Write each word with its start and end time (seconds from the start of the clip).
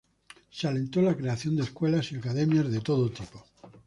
Se 0.49 0.67
alentó 0.67 0.99
la 1.03 1.15
creación 1.15 1.55
de 1.55 1.61
escuelas 1.61 2.11
y 2.11 2.15
academias 2.15 2.71
de 2.71 2.81
todo 2.81 3.11
tipo. 3.11 3.45